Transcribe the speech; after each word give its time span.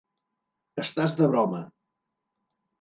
Estàs 0.85 1.15
de 1.21 1.29
broma! 1.35 1.63